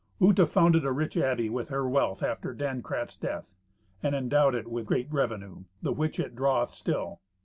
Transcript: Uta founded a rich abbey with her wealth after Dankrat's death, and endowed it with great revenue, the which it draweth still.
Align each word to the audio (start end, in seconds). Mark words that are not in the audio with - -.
Uta 0.19 0.47
founded 0.47 0.83
a 0.83 0.91
rich 0.91 1.15
abbey 1.15 1.47
with 1.47 1.69
her 1.69 1.87
wealth 1.87 2.23
after 2.23 2.55
Dankrat's 2.55 3.15
death, 3.15 3.55
and 4.01 4.15
endowed 4.15 4.55
it 4.55 4.67
with 4.67 4.87
great 4.87 5.13
revenue, 5.13 5.65
the 5.83 5.93
which 5.93 6.19
it 6.19 6.35
draweth 6.35 6.71
still. 6.71 7.19